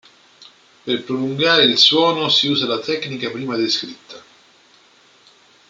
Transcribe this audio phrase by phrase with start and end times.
[0.83, 4.19] Per prolungare il suono si usa la tecnica prima descritta.